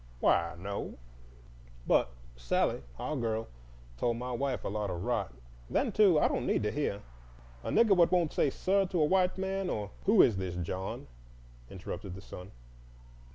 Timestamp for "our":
2.97-3.15